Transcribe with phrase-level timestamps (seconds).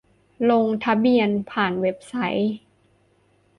[0.49, 2.53] ลงทะเบียนผ่านเว็บไซต์